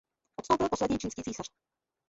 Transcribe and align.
Odstoupil 0.39 0.69
poslední 0.69 0.97
čínský 0.97 1.21
císař. 1.23 1.47